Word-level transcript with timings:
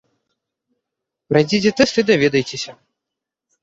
Прайдзіце 1.33 1.75
тэст 1.79 1.93
і 2.05 2.09
даведайцеся! 2.11 2.71